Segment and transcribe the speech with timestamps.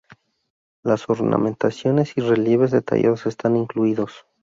[0.81, 4.25] Las ornamentaciones y relieves detallados están incluidos.